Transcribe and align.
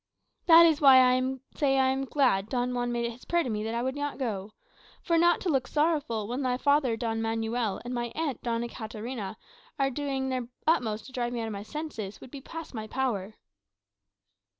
"That 0.47 0.65
is 0.65 0.81
why 0.81 0.99
I 1.15 1.35
say 1.53 1.77
I 1.77 1.89
am 1.89 2.05
glad 2.05 2.49
Don 2.49 2.73
Juan 2.73 2.91
made 2.91 3.05
it 3.05 3.11
his 3.11 3.25
prayer 3.25 3.43
to 3.43 3.51
me 3.51 3.63
that 3.63 3.75
I 3.75 3.83
would 3.83 3.93
not 3.95 4.17
go. 4.17 4.49
For 5.03 5.15
not 5.15 5.39
to 5.41 5.49
look 5.49 5.67
sorrowful, 5.67 6.27
when 6.27 6.41
thy 6.41 6.57
father, 6.57 6.97
Don 6.97 7.21
Manuel, 7.21 7.79
and 7.85 7.93
my 7.93 8.11
aunt, 8.15 8.41
Doña 8.41 8.67
Katarina, 8.67 9.37
are 9.77 9.89
both 9.89 9.95
doing 9.97 10.29
their 10.29 10.47
utmost 10.65 11.05
to 11.05 11.11
drive 11.11 11.33
me 11.33 11.41
out 11.41 11.45
of 11.47 11.53
my 11.53 11.61
senses, 11.61 12.19
would 12.19 12.31
be 12.31 12.41
past 12.41 12.73
my 12.73 12.87
power." 12.87 13.35